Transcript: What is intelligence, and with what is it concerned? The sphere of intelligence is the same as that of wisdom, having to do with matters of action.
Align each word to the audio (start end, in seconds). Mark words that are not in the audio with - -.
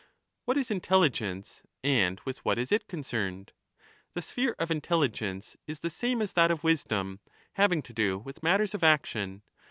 What 0.45 0.57
is 0.57 0.71
intelligence, 0.71 1.61
and 1.83 2.19
with 2.25 2.43
what 2.43 2.57
is 2.57 2.71
it 2.71 2.87
concerned? 2.87 3.51
The 4.15 4.23
sphere 4.23 4.55
of 4.57 4.71
intelligence 4.71 5.57
is 5.67 5.81
the 5.81 5.91
same 5.91 6.23
as 6.23 6.33
that 6.33 6.49
of 6.49 6.63
wisdom, 6.63 7.19
having 7.53 7.83
to 7.83 7.93
do 7.93 8.17
with 8.17 8.41
matters 8.41 8.73
of 8.73 8.83
action. 8.83 9.43